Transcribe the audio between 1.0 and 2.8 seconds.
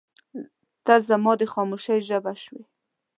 زما د خاموشۍ ژبه شوې.